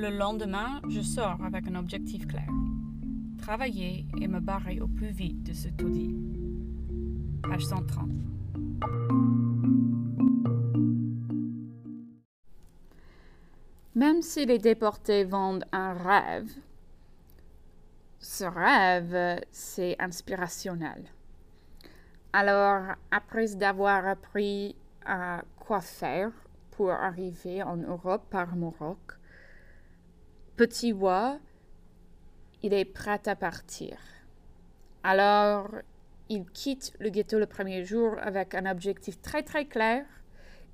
Le 0.00 0.08
lendemain, 0.08 0.80
je 0.88 1.02
sors 1.02 1.44
avec 1.44 1.68
un 1.68 1.74
objectif 1.74 2.26
clair 2.26 2.48
travailler 3.42 4.06
et 4.18 4.28
me 4.28 4.40
barrer 4.40 4.80
au 4.80 4.88
plus 4.88 5.10
vite 5.10 5.42
de 5.42 5.52
ce 5.52 5.68
taudis. 5.68 6.16
Page 7.42 7.66
130. 7.66 8.08
Même 13.94 14.22
si 14.22 14.46
les 14.46 14.58
déportés 14.58 15.24
vendent 15.24 15.66
un 15.70 15.92
rêve, 15.92 16.48
ce 18.20 18.44
rêve, 18.44 19.44
c'est 19.50 20.00
inspirationnel. 20.00 21.04
Alors, 22.32 22.94
après 23.10 23.62
avoir 23.62 24.06
appris 24.06 24.74
à 25.04 25.42
quoi 25.58 25.82
faire 25.82 26.32
pour 26.70 26.90
arriver 26.90 27.62
en 27.62 27.76
Europe 27.76 28.24
par 28.30 28.56
Maroc, 28.56 29.19
Petit 30.60 30.92
Bois 30.92 31.38
il 32.62 32.74
est 32.74 32.84
prêt 32.84 33.26
à 33.26 33.34
partir. 33.34 33.96
Alors, 35.02 35.70
il 36.28 36.44
quitte 36.50 36.92
le 37.00 37.08
ghetto 37.08 37.38
le 37.38 37.46
premier 37.46 37.82
jour 37.82 38.16
avec 38.20 38.54
un 38.54 38.70
objectif 38.70 39.22
très 39.22 39.42
très 39.42 39.64
clair. 39.64 40.04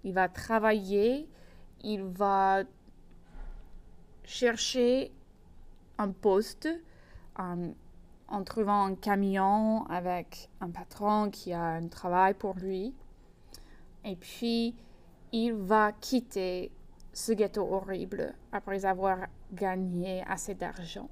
Il 0.03 0.13
va 0.13 0.29
travailler, 0.29 1.29
il 1.85 2.03
va 2.03 2.65
chercher 4.25 5.13
un 5.99 6.11
poste 6.11 6.69
en, 7.37 8.43
trouvant 8.43 8.87
un 8.87 8.97
camion 8.97 9.87
avec 9.87 10.51
un 10.61 10.71
patron 10.71 11.31
qui 11.31 11.53
a 11.53 11.63
un 11.63 11.87
travail 11.87 12.35
pour 12.35 12.57
lui. 12.57 12.93
Et 14.05 14.17
puis, 14.17 14.75
il 15.31 15.53
va 15.53 15.93
quitter 15.93 16.73
ce 17.17 17.33
ghetto 17.33 17.63
horrible 17.63 18.35
après 18.53 18.85
avoir 18.85 19.27
gagné 19.51 20.23
assez 20.29 20.55
d'argent. 20.55 21.09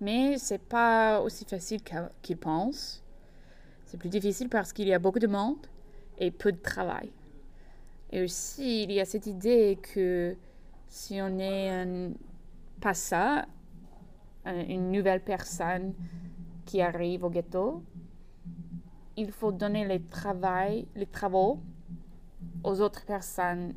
Mais 0.00 0.38
c'est 0.38 0.58
pas 0.58 1.20
aussi 1.20 1.44
facile 1.44 1.82
qu'il 2.22 2.38
pense. 2.38 3.04
C'est 3.84 3.98
plus 3.98 4.08
difficile 4.08 4.48
parce 4.48 4.72
qu'il 4.72 4.88
y 4.88 4.94
a 4.94 4.98
beaucoup 4.98 5.18
de 5.18 5.26
monde 5.26 5.66
et 6.16 6.30
peu 6.30 6.50
de 6.50 6.56
travail. 6.56 7.12
Et 8.10 8.22
aussi, 8.22 8.84
il 8.84 8.92
y 8.92 9.00
a 9.00 9.04
cette 9.04 9.26
idée 9.26 9.78
que 9.82 10.34
si 10.88 11.20
on 11.20 11.38
est 11.38 11.68
un, 11.68 12.12
pas 12.80 12.94
ça, 12.94 13.44
une 14.46 14.90
nouvelle 14.90 15.22
personne 15.22 15.92
qui 16.64 16.80
arrive 16.80 17.22
au 17.22 17.28
ghetto, 17.28 17.82
il 19.18 19.30
faut 19.30 19.52
donner 19.52 19.86
les, 19.86 20.00
travail, 20.00 20.88
les 20.96 21.06
travaux 21.06 21.60
aux 22.62 22.80
autres 22.80 23.04
personnes 23.04 23.74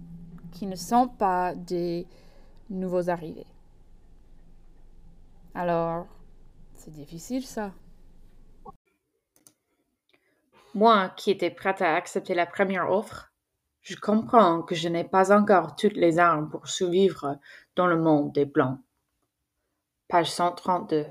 qui 0.58 0.66
ne 0.66 0.76
sont 0.76 1.08
pas 1.08 1.54
des 1.54 2.08
nouveaux 2.72 3.12
arrivés. 3.12 3.46
Alors, 5.54 6.08
c'est 6.74 6.92
difficile 6.92 7.46
ça. 7.46 7.72
Moi 10.74 11.10
qui 11.10 11.30
étais 11.30 11.52
prête 11.52 11.82
à 11.84 11.96
accepter 11.96 12.34
la 12.34 12.48
première 12.48 12.90
offre, 12.92 13.32
je 13.82 13.96
comprends 13.96 14.64
que 14.64 14.74
je 14.74 14.90
n'ai 14.90 15.04
pas 15.04 15.32
encore 15.32 15.76
toutes 15.76 15.96
les 15.96 16.18
armes 16.18 16.50
pour 16.50 16.68
survivre 16.68 17.38
dans 17.76 17.88
le 17.88 17.98
monde 17.98 18.32
des 18.34 18.46
Blancs. 18.46 18.80
Page 20.08 20.32
132. 20.32 21.06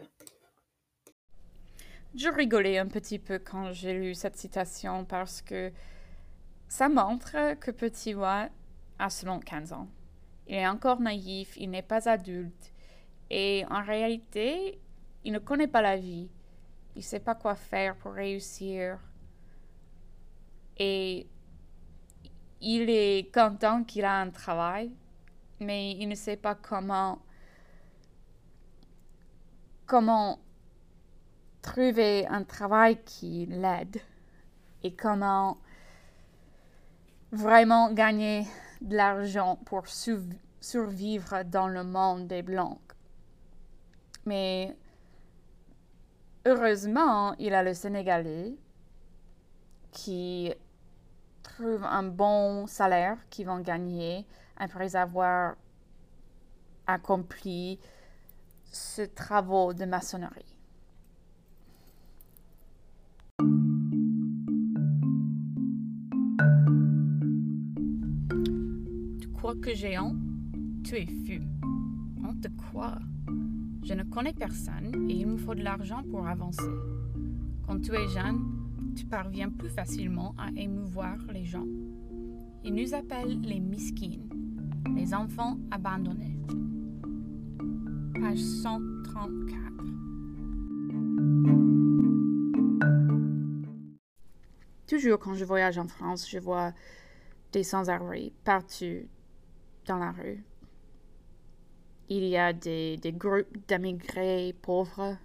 Je 2.17 2.29
rigolais 2.29 2.79
un 2.79 2.89
petit 2.89 3.21
peu 3.21 3.39
quand 3.39 3.73
j'ai 3.73 3.93
lu 3.93 4.15
cette 4.15 4.37
citation 4.37 5.05
parce 5.05 5.41
que 5.41 5.71
ça 6.69 6.89
montre 6.89 7.55
que 7.61 7.71
Petit 7.71 8.15
Watt 8.15 8.51
a 8.99 9.11
seulement 9.11 9.41
15 9.41 9.73
ans. 9.73 9.89
Il 10.47 10.55
est 10.55 10.67
encore 10.67 11.01
naïf, 11.01 11.57
il 11.57 11.71
n'est 11.71 11.83
pas 11.83 12.09
adulte, 12.09 12.73
et 13.31 13.65
en 13.71 13.83
réalité, 13.83 14.81
il 15.25 15.33
ne 15.33 15.39
connaît 15.39 15.67
pas 15.67 15.83
la 15.83 15.97
vie. 15.97 16.29
Il 16.95 17.01
ne 17.01 17.05
sait 17.05 17.21
pas 17.21 17.35
quoi 17.35 17.57
faire 17.57 17.97
pour 17.97 18.13
réussir. 18.13 18.99
Et 20.79 21.27
il 22.61 22.89
est 22.89 23.35
content 23.35 23.85
qu'il 23.85 24.05
a 24.05 24.21
un 24.21 24.31
travail, 24.31 24.93
mais 25.61 25.93
il 25.93 26.09
ne 26.09 26.15
sait 26.15 26.37
pas 26.37 26.55
comment 26.55 27.19
comment 29.87 30.41
trouver 31.63 32.27
un 32.27 32.43
travail 32.43 33.03
qui 33.05 33.47
l'aide 33.47 34.01
et 34.83 34.95
comment 34.95 35.59
vraiment 37.31 37.93
gagner 37.93 38.47
de 38.87 38.97
l'argent 38.97 39.57
pour 39.67 39.85
survivre 39.89 41.43
dans 41.45 41.69
le 41.69 41.85
monde 41.85 42.27
des 42.29 42.43
Blancs. 42.43 42.81
Mais 44.25 44.77
heureusement, 46.47 47.35
il 47.39 47.55
a 47.55 47.63
le 47.63 47.75
Sénégalais 47.75 48.55
qui 49.93 50.53
trouvent 51.43 51.85
un 51.85 52.03
bon 52.05 52.67
salaire 52.67 53.19
qu'ils 53.31 53.47
vont 53.47 53.61
gagner 53.61 54.27
après 54.57 54.97
avoir 54.97 55.55
accompli 56.87 57.79
ce 58.73 59.03
travaux 59.03 59.73
de 59.75 59.85
maçonnerie. 59.85 60.56
Que 69.55 69.75
j'ai 69.75 69.97
honte 69.97 70.19
Tu 70.83 70.97
es 70.97 71.07
fou. 71.07 71.41
Honte 72.21 72.41
de 72.41 72.51
quoi? 72.71 72.99
Je 73.85 73.95
ne 73.95 74.03
connais 74.03 74.33
personne 74.33 75.09
et 75.09 75.15
il 75.15 75.27
me 75.29 75.37
faut 75.37 75.55
de 75.55 75.63
l'argent 75.63 76.03
pour 76.11 76.27
avancer. 76.27 76.69
Quand 77.65 77.81
tu 77.81 77.95
es 77.95 78.09
jeune, 78.09 78.41
tu 78.97 79.07
parviens 79.07 79.49
plus 79.49 79.69
facilement 79.69 80.35
à 80.37 80.51
émouvoir 80.57 81.19
les 81.33 81.45
gens. 81.45 81.65
Ils 82.65 82.75
nous 82.75 82.93
appellent 82.93 83.41
les 83.41 83.61
miskines, 83.61 84.29
les 84.97 85.15
enfants 85.15 85.59
abandonnés. 85.71 86.37
Page 88.21 88.41
134. 88.41 89.63
Toujours 94.89 95.21
quand 95.21 95.35
je 95.35 95.45
voyage 95.45 95.79
en 95.79 95.87
France, 95.87 96.29
je 96.29 96.41
vois 96.41 96.73
des 97.53 97.63
sans-abri 97.63 98.33
partout 98.45 99.07
dans 99.87 99.99
la 99.99 100.13
rue. 100.13 100.43
Il 102.09 102.25
y 102.25 102.37
a 102.37 102.53
des, 102.53 102.99
groupes 103.17 103.57
d'émigrés 103.67 104.55
pauvres, 104.63 105.17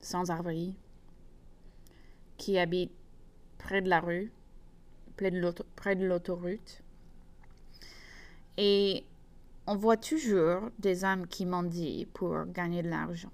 sans-abri, 0.00 0.76
qui 2.36 2.58
habitent 2.58 2.92
près 3.58 3.82
de 3.82 3.88
la 3.88 4.00
rue, 4.00 4.32
près 5.16 5.30
de 5.96 6.06
l'autoroute. 6.06 6.82
Et 8.56 9.04
on 9.66 9.76
voit 9.76 9.96
toujours 9.96 10.70
des 10.78 11.04
hommes 11.04 11.26
qui 11.26 11.46
mendient 11.46 12.06
pour 12.12 12.44
gagner 12.46 12.82
de 12.82 12.88
l'argent. 12.88 13.32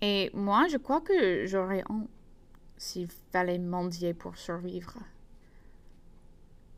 Et 0.00 0.30
moi, 0.32 0.66
je 0.68 0.78
crois 0.78 1.00
que 1.00 1.46
j'aurais 1.46 1.84
honte 1.90 2.08
s'il 2.76 3.08
fallait 3.30 3.58
mendier 3.58 4.14
pour 4.14 4.36
survivre. 4.36 4.98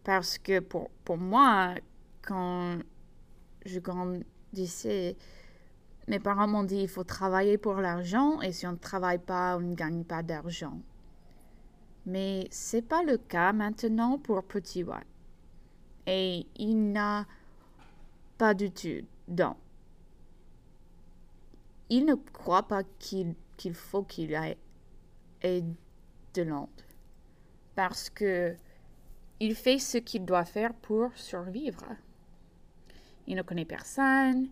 Parce 0.05 0.39
que 0.39 0.61
pour, 0.61 0.91
pour 1.05 1.19
moi, 1.19 1.75
quand 2.23 2.79
je 3.65 3.79
grandissais, 3.79 5.17
mes 6.09 6.19
parents 6.19 6.49
m'ont 6.49 6.65
dit 6.65 6.83
il 6.83 6.89
faut 6.89 7.05
travailler 7.05 7.59
pour 7.59 7.77
l'argent 7.77 8.41
et 8.41 8.53
si 8.53 8.67
on 8.67 8.73
ne 8.73 8.77
travaille 8.77 9.19
pas, 9.19 9.57
on 9.57 9.61
ne 9.61 9.75
gagne 9.75 10.05
pas 10.05 10.23
d'argent. 10.23 10.81
Mais 12.07 12.49
c'est 12.51 12.83
pas 12.83 13.05
le 13.05 13.17
cas 13.17 13.53
maintenant 13.53 14.19
pour 14.19 14.43
Petit 14.43 14.83
Watt. 14.83 15.07
Et 16.07 16.47
il 16.57 16.91
n'a 16.91 17.27
pas 18.37 18.55
tout 18.55 18.73
donc. 19.29 19.57
Il 21.89 22.07
ne 22.07 22.15
croit 22.15 22.65
pas 22.65 22.83
qu'il 22.99 23.37
faut 23.73 24.03
qu'il 24.03 24.33
ait 24.33 25.65
de 26.35 26.43
l'onde. 26.43 26.69
Parce 27.77 28.11
que 28.11 28.57
il 29.43 29.57
fait 29.57 29.81
ce 29.81 29.99
qu'il 29.99 30.25
doit 30.25 30.45
faire 30.45 30.73
pour 30.73 31.11
survivre. 31.17 31.85
Il 33.27 33.35
ne 33.35 33.43
connaît 33.43 33.65
personne, 33.65 34.49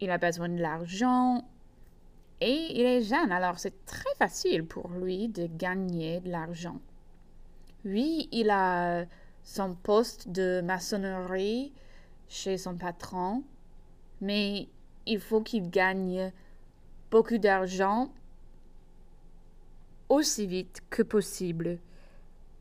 il 0.00 0.10
a 0.10 0.16
besoin 0.16 0.48
de 0.48 0.58
l'argent 0.58 1.46
et 2.40 2.80
il 2.80 2.86
est 2.86 3.02
jeune, 3.02 3.30
alors 3.30 3.58
c'est 3.58 3.84
très 3.84 4.14
facile 4.16 4.64
pour 4.64 4.88
lui 4.88 5.28
de 5.28 5.46
gagner 5.46 6.20
de 6.20 6.30
l'argent. 6.30 6.80
Oui, 7.84 8.26
il 8.32 8.48
a 8.48 9.04
son 9.42 9.74
poste 9.74 10.30
de 10.30 10.62
maçonnerie 10.62 11.70
chez 12.26 12.56
son 12.56 12.76
patron, 12.76 13.44
mais 14.22 14.66
il 15.04 15.20
faut 15.20 15.42
qu'il 15.42 15.68
gagne 15.68 16.32
beaucoup 17.10 17.36
d'argent 17.36 18.10
aussi 20.08 20.46
vite 20.46 20.80
que 20.88 21.02
possible 21.02 21.78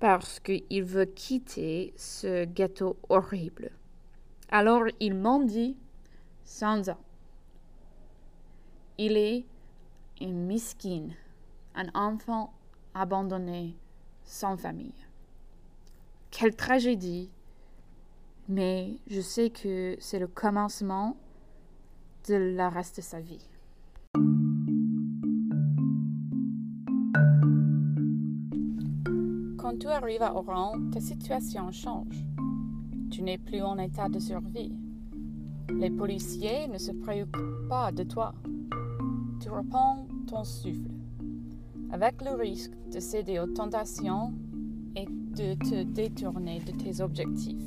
parce 0.03 0.41
qu'il 0.41 0.83
veut 0.83 1.05
quitter 1.05 1.93
ce 1.95 2.43
ghetto 2.43 2.97
horrible. 3.07 3.71
Alors 4.49 4.83
il 4.99 5.15
mendie 5.15 5.77
sans 6.43 6.89
ans. 6.89 6.99
Il 8.97 9.15
est 9.15 9.45
un 10.19 10.27
miskin, 10.27 11.07
un 11.73 11.87
enfant 11.93 12.53
abandonné 12.93 13.77
sans 14.25 14.57
famille. 14.57 15.07
Quelle 16.31 16.53
tragédie! 16.53 17.31
Mais 18.49 18.97
je 19.07 19.21
sais 19.21 19.51
que 19.51 19.95
c'est 20.01 20.19
le 20.19 20.27
commencement 20.27 21.15
de 22.27 22.35
la 22.35 22.67
reste 22.67 22.97
de 22.97 23.01
sa 23.01 23.21
vie. 23.21 23.47
Quand 29.73 29.79
tu 29.79 29.87
arrives 29.87 30.21
à 30.21 30.35
Oran, 30.35 30.73
ta 30.91 30.99
situation 30.99 31.71
change. 31.71 32.23
Tu 33.09 33.23
n'es 33.23 33.39
plus 33.39 33.63
en 33.63 33.79
état 33.79 34.07
de 34.07 34.19
survie. 34.19 34.71
Les 35.67 35.89
policiers 35.89 36.67
ne 36.67 36.77
se 36.77 36.91
préoccupent 36.91 37.67
pas 37.67 37.91
de 37.91 38.03
toi. 38.03 38.35
Tu 39.41 39.49
reprends 39.49 40.05
ton 40.27 40.43
souffle, 40.43 40.91
avec 41.91 42.21
le 42.21 42.35
risque 42.35 42.73
de 42.91 42.99
céder 42.99 43.39
aux 43.39 43.47
tentations 43.47 44.35
et 44.95 45.07
de 45.07 45.55
te 45.55 45.81
détourner 45.81 46.59
de 46.59 46.71
tes 46.73 47.01
objectifs. 47.01 47.65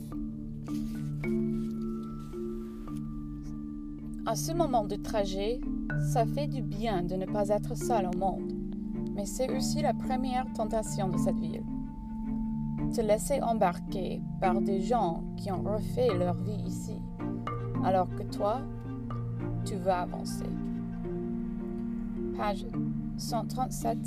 À 4.27 4.37
ce 4.37 4.53
moment 4.53 4.85
de 4.85 4.95
trajet, 4.95 5.59
ça 6.13 6.25
fait 6.25 6.47
du 6.47 6.63
bien 6.63 7.03
de 7.03 7.17
ne 7.17 7.27
pas 7.27 7.49
être 7.49 7.77
seul 7.77 8.09
au 8.15 8.17
monde, 8.17 8.53
mais 9.17 9.27
c'est 9.27 9.51
aussi 9.57 9.83
la 9.83 9.93
première 9.93 10.47
tentation 10.53 11.09
de 11.09 11.19
cette 11.19 11.41
ville. 11.41 11.56
Te 12.97 13.03
laisser 13.03 13.43
embarquer 13.43 14.23
par 14.41 14.59
des 14.63 14.81
gens 14.81 15.23
qui 15.37 15.53
ont 15.53 15.63
refait 15.63 16.17
leur 16.17 16.33
vie 16.33 16.63
ici, 16.67 16.99
alors 17.85 18.09
que 18.17 18.23
toi, 18.23 18.63
tu 19.67 19.75
veux 19.75 19.91
avancer. 19.91 20.49
Page 22.39 22.65
137 23.19 23.99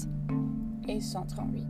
et 0.88 1.00
138. 1.00 1.68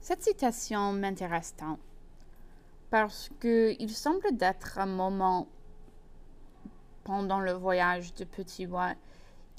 Cette 0.00 0.24
citation 0.24 0.92
m'intéresse 0.92 1.54
tant 1.56 1.78
parce 2.90 3.30
qu'il 3.40 3.90
semble 3.90 4.36
d'être 4.36 4.80
un 4.80 4.86
moment 4.86 5.46
pendant 7.04 7.38
le 7.38 7.52
voyage 7.52 8.12
de 8.16 8.24
Petit 8.24 8.66
Watt 8.66 8.96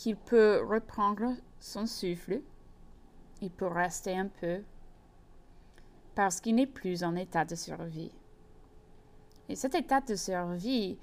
qu'il 0.02 0.16
peut 0.16 0.66
reprendre 0.68 1.36
son 1.60 1.86
souffle, 1.86 2.42
il 3.40 3.52
peut 3.52 3.68
rester 3.68 4.18
un 4.18 4.30
peu, 4.30 4.64
parce 6.16 6.42
qu'il 6.42 6.56
n'est 6.56 6.66
plus 6.66 7.04
en 7.04 7.16
état 7.16 7.46
de 7.46 7.54
survie. 7.54 8.12
Et 9.48 9.56
cet 9.56 9.76
état 9.76 10.02
de 10.02 10.16
survie, 10.16 10.98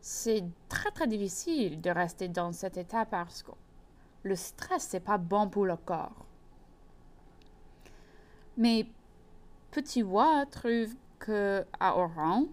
c'est 0.00 0.44
très 0.70 0.90
très 0.92 1.06
difficile 1.06 1.82
de 1.82 1.90
rester 1.90 2.28
dans 2.28 2.52
cet 2.52 2.78
état 2.78 3.04
parce 3.04 3.42
que 3.42 3.50
le 4.22 4.34
stress, 4.34 4.84
c'est 4.88 5.00
pas 5.00 5.18
bon 5.18 5.50
pour 5.50 5.66
le 5.66 5.76
corps. 5.76 6.24
Mais 8.56 8.86
Petit 9.70 10.02
Watt 10.02 10.50
trouve 10.50 10.94
à 11.78 11.98
Oran, 11.98 12.46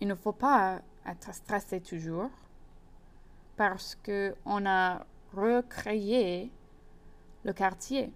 il 0.00 0.08
ne 0.08 0.14
faut 0.14 0.32
pas 0.32 0.80
être 1.04 1.34
stressé 1.34 1.82
toujours 1.82 2.30
parce 3.56 3.96
qu'on 3.96 4.66
a 4.66 5.06
recréé 5.34 6.50
le 7.44 7.52
quartier. 7.52 8.12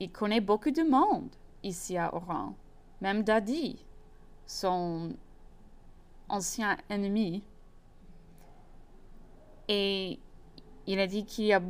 Il 0.00 0.10
connaît 0.10 0.40
beaucoup 0.40 0.70
de 0.70 0.82
monde 0.82 1.28
ici 1.62 1.96
à 1.96 2.14
Oran, 2.14 2.54
même 3.00 3.22
Dadi, 3.22 3.84
son 4.46 5.12
ancien 6.28 6.76
ennemi. 6.88 7.42
Et 9.68 10.18
il 10.86 10.98
a 10.98 11.06
dit 11.06 11.24
qu'il 11.24 11.44
y 11.44 11.52
a 11.52 11.62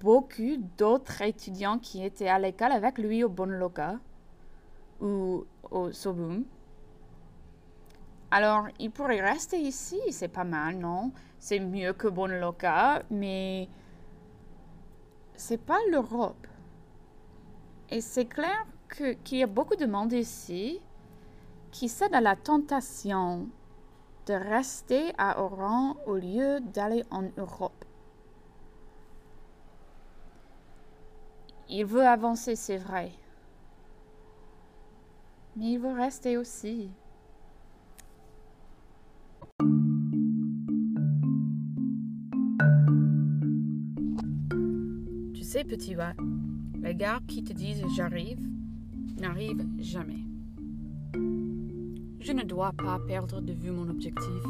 beaucoup 0.00 0.56
d'autres 0.78 1.22
étudiants 1.22 1.78
qui 1.78 2.04
étaient 2.04 2.28
à 2.28 2.38
l'école 2.38 2.72
avec 2.72 2.98
lui 2.98 3.22
au 3.22 3.28
Bonloka 3.28 3.98
ou 5.00 5.44
au 5.70 5.92
Sobum. 5.92 6.44
Alors, 8.30 8.66
il 8.78 8.90
pourrait 8.90 9.20
rester 9.20 9.58
ici, 9.58 10.00
c'est 10.10 10.28
pas 10.28 10.44
mal, 10.44 10.76
non? 10.76 11.12
C'est 11.38 11.60
mieux 11.60 11.92
que 11.92 12.08
Bonloca, 12.08 13.02
mais 13.10 13.68
c'est 15.36 15.64
pas 15.64 15.78
l'Europe. 15.90 16.46
Et 17.90 18.00
c'est 18.00 18.26
clair 18.26 18.66
qu'il 19.24 19.38
y 19.38 19.42
a 19.42 19.46
beaucoup 19.46 19.76
de 19.76 19.86
monde 19.86 20.12
ici 20.12 20.80
qui 21.70 21.88
cède 21.88 22.14
à 22.14 22.20
la 22.20 22.34
tentation 22.34 23.48
de 24.26 24.34
rester 24.34 25.12
à 25.18 25.40
Oran 25.40 25.96
au 26.06 26.16
lieu 26.16 26.60
d'aller 26.60 27.04
en 27.10 27.24
Europe. 27.36 27.84
Il 31.68 31.84
veut 31.84 32.06
avancer, 32.06 32.56
c'est 32.56 32.76
vrai. 32.76 33.12
Mais 35.54 35.72
il 35.72 35.78
veut 35.78 35.92
rester 35.92 36.36
aussi. 36.36 36.90
Tu 45.56 45.62
sais, 45.62 45.68
petit 45.68 45.96
oie, 45.96 46.12
les 46.82 46.94
gars 46.94 47.20
qui 47.26 47.42
te 47.42 47.54
disent 47.54 47.82
j'arrive 47.96 48.46
n'arrivent 49.18 49.66
jamais. 49.78 50.22
Je 52.20 52.32
ne 52.32 52.42
dois 52.42 52.72
pas 52.72 52.98
perdre 53.08 53.40
de 53.40 53.54
vue 53.54 53.70
mon 53.70 53.88
objectif, 53.88 54.42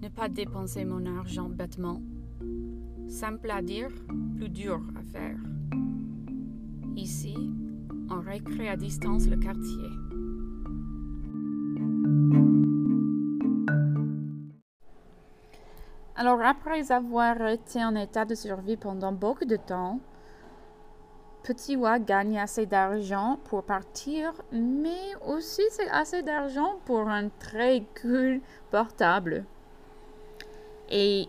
ne 0.00 0.08
pas 0.08 0.28
dépenser 0.28 0.84
mon 0.84 1.06
argent 1.06 1.48
bêtement. 1.48 2.00
Simple 3.08 3.50
à 3.50 3.62
dire, 3.62 3.90
plus 4.36 4.48
dur 4.48 4.80
à 4.94 5.02
faire. 5.02 5.38
Ici, 6.94 7.34
on 8.08 8.20
recrée 8.20 8.68
à 8.68 8.76
distance 8.76 9.26
le 9.26 9.38
quartier. 9.38 9.88
Alors 16.14 16.40
après 16.42 16.92
avoir 16.92 17.44
été 17.48 17.82
en 17.82 17.96
état 17.96 18.24
de 18.24 18.36
survie 18.36 18.76
pendant 18.76 19.10
beaucoup 19.10 19.46
de 19.46 19.56
temps, 19.56 19.98
Petit 21.42 21.74
Wa 21.74 21.98
gagne 21.98 22.38
assez 22.38 22.66
d'argent 22.66 23.36
pour 23.44 23.64
partir, 23.64 24.32
mais 24.52 25.12
aussi 25.26 25.62
assez 25.90 26.22
d'argent 26.22 26.76
pour 26.84 27.08
un 27.08 27.30
très 27.30 27.82
cool 28.00 28.40
portable. 28.70 29.44
Et 30.88 31.26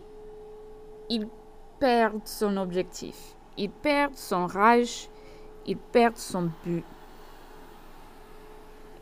il 1.10 1.26
perd 1.80 2.20
son 2.26 2.56
objectif, 2.58 3.34
il 3.56 3.70
perd 3.70 4.14
son 4.14 4.46
rage, 4.46 5.08
il 5.66 5.76
perd 5.76 6.16
son 6.16 6.50
but. 6.64 6.84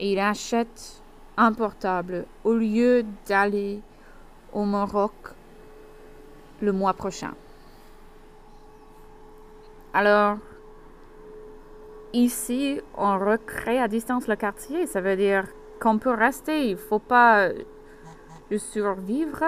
Et 0.00 0.12
il 0.12 0.18
achète 0.18 1.02
un 1.36 1.52
portable 1.52 2.24
au 2.42 2.54
lieu 2.54 3.04
d'aller 3.26 3.82
au 4.54 4.64
Maroc 4.64 5.12
le 6.62 6.72
mois 6.72 6.94
prochain. 6.94 7.34
Alors, 9.92 10.38
ici, 12.12 12.80
on 12.96 13.18
recrée 13.18 13.78
à 13.78 13.88
distance 13.88 14.28
le 14.28 14.36
quartier. 14.36 14.86
Ça 14.86 15.00
veut 15.00 15.16
dire 15.16 15.44
qu'on 15.80 15.98
peut 15.98 16.14
rester. 16.14 16.70
Il 16.70 16.76
faut 16.76 16.98
pas 16.98 17.48
le 18.50 18.58
survivre. 18.58 19.44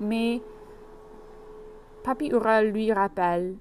Mais 0.00 0.40
Papi 2.02 2.28
Ura 2.28 2.62
lui 2.62 2.92
rappelle 2.92 3.56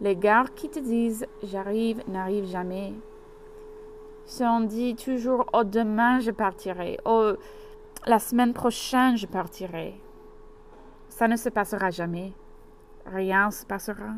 les 0.00 0.16
gars 0.16 0.44
qui 0.54 0.68
te 0.70 0.78
disent 0.78 1.26
j'arrive 1.42 2.02
n'arrivent 2.08 2.48
jamais. 2.50 2.94
Si 4.24 4.42
on 4.42 4.60
dit 4.60 4.94
toujours 4.94 5.46
oh 5.52 5.64
demain 5.64 6.20
je 6.20 6.30
partirai, 6.30 6.98
oh 7.04 7.32
la 8.06 8.18
semaine 8.18 8.52
prochaine 8.52 9.16
je 9.16 9.26
partirai, 9.26 10.00
ça 11.08 11.28
ne 11.28 11.36
se 11.36 11.48
passera 11.48 11.90
jamais. 11.90 12.32
Rien 13.06 13.50
se 13.50 13.64
passera. 13.64 14.14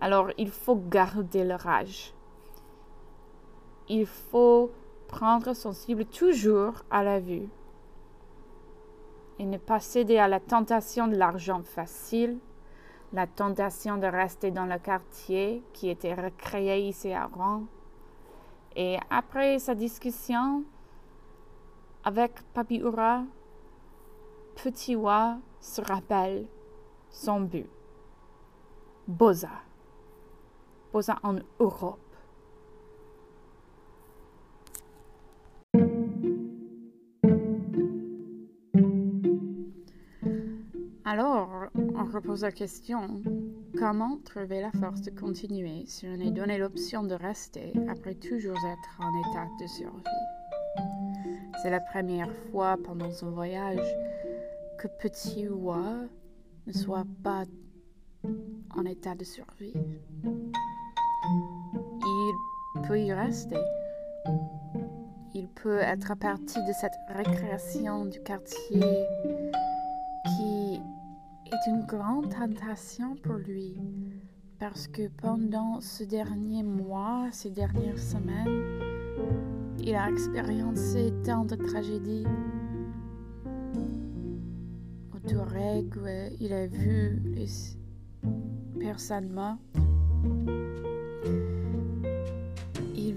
Alors 0.00 0.30
il 0.38 0.50
faut 0.50 0.76
garder 0.76 1.44
le 1.44 1.54
rage. 1.54 2.14
Il 3.88 4.06
faut 4.06 4.70
prendre 5.08 5.52
son 5.54 5.72
cible 5.72 6.04
toujours 6.04 6.84
à 6.90 7.02
la 7.02 7.18
vue 7.18 7.48
et 9.38 9.44
ne 9.44 9.58
pas 9.58 9.80
céder 9.80 10.18
à 10.18 10.28
la 10.28 10.38
tentation 10.38 11.08
de 11.08 11.16
l'argent 11.16 11.62
facile, 11.62 12.38
la 13.12 13.26
tentation 13.26 13.96
de 13.96 14.06
rester 14.06 14.50
dans 14.50 14.66
le 14.66 14.78
quartier 14.78 15.62
qui 15.72 15.88
était 15.88 16.14
recréé 16.14 16.86
ici 16.88 17.12
à 17.12 17.26
Rouen. 17.26 17.64
Et 18.76 18.98
après 19.10 19.58
sa 19.58 19.74
discussion 19.74 20.62
avec 22.04 22.32
Papi 22.54 22.76
Ura, 22.76 23.24
Petit 24.54 24.94
Wa 24.94 25.38
se 25.60 25.80
rappelle 25.80 26.46
son 27.10 27.40
but. 27.40 27.68
Boza. 29.08 29.69
En 30.92 31.36
Europe. 31.60 32.00
Alors, 41.04 41.48
on 41.74 42.04
repose 42.12 42.42
la 42.42 42.50
question, 42.50 43.22
comment 43.78 44.18
trouver 44.24 44.60
la 44.60 44.72
force 44.72 45.00
de 45.02 45.10
continuer 45.10 45.84
si 45.86 46.06
on 46.08 46.20
est 46.20 46.32
donné 46.32 46.58
l'option 46.58 47.04
de 47.04 47.14
rester 47.14 47.72
après 47.88 48.14
toujours 48.14 48.58
être 48.58 49.00
en 49.00 49.30
état 49.30 49.46
de 49.60 49.66
survie? 49.68 50.04
C'est 51.62 51.70
la 51.70 51.80
première 51.80 52.32
fois 52.50 52.76
pendant 52.82 53.12
son 53.12 53.30
voyage 53.30 53.86
que 54.78 54.88
Petit 55.00 55.48
Oie 55.48 56.08
ne 56.66 56.72
soit 56.72 57.06
pas 57.22 57.44
en 58.76 58.84
état 58.84 59.14
de 59.14 59.24
survie. 59.24 59.74
Peut 62.90 62.98
y 62.98 63.12
rester. 63.12 63.56
Il 65.32 65.46
peut 65.46 65.78
être 65.78 66.16
partie 66.16 66.58
de 66.66 66.72
cette 66.72 66.98
récréation 67.08 68.04
du 68.04 68.18
quartier 68.18 69.06
qui 70.26 70.82
est 71.46 71.70
une 71.70 71.86
grande 71.86 72.30
tentation 72.30 73.14
pour 73.22 73.36
lui 73.36 73.76
parce 74.58 74.88
que 74.88 75.06
pendant 75.06 75.80
ce 75.80 76.02
dernier 76.02 76.64
mois, 76.64 77.28
ces 77.30 77.50
dernières 77.50 78.00
semaines, 78.00 78.80
il 79.78 79.94
a 79.94 80.10
expériencé 80.10 81.12
tant 81.24 81.44
de 81.44 81.54
tragédies. 81.54 82.26
Au 85.14 85.28
Touareg, 85.28 85.94
il 86.40 86.52
a 86.52 86.66
vu 86.66 87.22
les 87.36 87.46
personnes 88.80 89.30
mortes. 89.30 90.69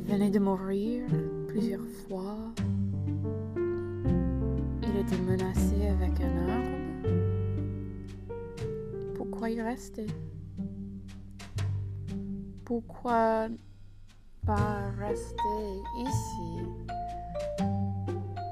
Il 0.05 0.11
venait 0.11 0.29
de 0.29 0.39
mourir 0.39 1.05
plusieurs 1.47 1.87
fois. 2.07 2.37
Il 4.83 4.97
était 4.99 5.17
menacé 5.17 5.87
avec 5.87 6.19
un 6.19 6.49
arme 6.49 6.83
pourquoi 9.43 9.49
y 9.49 9.61
rester 9.61 10.07
Pourquoi 12.63 13.47
pas 14.45 14.89
rester 14.97 15.33
ici? 15.99 16.65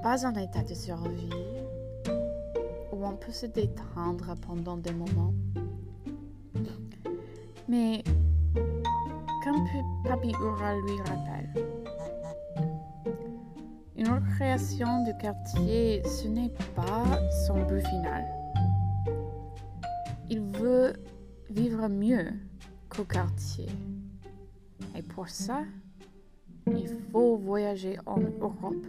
Pas 0.04 0.26
en 0.26 0.36
état 0.36 0.64
de 0.64 0.74
survie. 0.74 1.30
Où 2.92 3.06
on 3.06 3.16
peut 3.16 3.32
se 3.32 3.46
détendre 3.46 4.36
pendant 4.46 4.78
des 4.78 4.92
moments. 4.92 5.34
Mais 7.70 8.04
comme 9.46 9.66
Papi 10.04 10.32
Ura 10.42 10.76
lui 10.76 10.98
rappelle, 11.06 11.41
une 14.42 14.48
recréation 14.48 15.04
du 15.04 15.16
quartier, 15.18 16.02
ce 16.04 16.28
n'est 16.28 16.52
pas 16.76 17.06
son 17.46 17.64
but 17.66 17.86
final. 17.86 18.26
Il 20.30 20.42
veut 20.42 20.94
vivre 21.50 21.88
mieux 21.88 22.34
qu'au 22.90 23.04
quartier. 23.04 23.68
Et 24.96 25.04
pour 25.04 25.30
ça, 25.30 25.62
il 26.68 26.90
faut 27.12 27.38
voyager 27.38 28.00
en 28.08 28.20
Europe. 28.20 28.86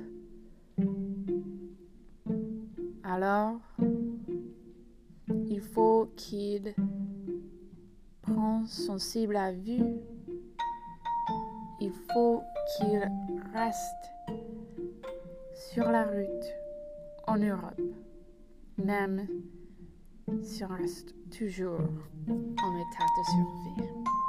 Alors, 3.04 3.56
il 5.28 5.60
faut 5.60 6.10
qu'il 6.16 6.74
prenne 8.22 8.66
son 8.66 8.98
cible 8.98 9.36
à 9.36 9.52
vue. 9.52 9.84
Il 11.78 11.92
faut 12.12 12.42
qu'il 12.78 13.00
reste 13.52 14.11
sur 15.70 15.84
la 15.90 16.04
route 16.04 16.54
en 17.26 17.36
Europe, 17.38 17.80
même 18.78 19.26
si 20.42 20.64
on 20.64 20.68
reste 20.68 21.14
toujours 21.30 21.80
en 22.28 22.78
état 22.78 23.06
de 23.18 23.24
survie. 23.24 24.21